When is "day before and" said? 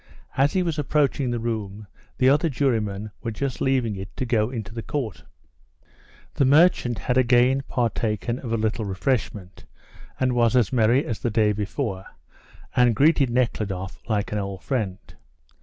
11.29-12.95